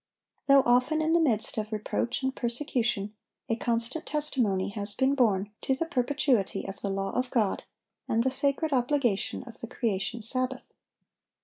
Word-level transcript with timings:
Though 0.47 0.63
often 0.65 0.99
in 0.99 1.13
the 1.13 1.19
midst 1.19 1.59
of 1.59 1.71
reproach 1.71 2.23
and 2.23 2.35
persecution, 2.35 3.13
a 3.47 3.55
constant 3.55 4.07
testimony 4.07 4.69
has 4.69 4.95
been 4.95 5.13
borne 5.13 5.51
to 5.61 5.75
the 5.75 5.85
perpetuity 5.85 6.67
of 6.67 6.81
the 6.81 6.89
law 6.89 7.11
of 7.11 7.29
God, 7.29 7.61
and 8.07 8.23
the 8.23 8.31
sacred 8.31 8.73
obligation 8.73 9.43
of 9.43 9.61
the 9.61 9.67
creation 9.67 10.23
Sabbath. 10.23 10.73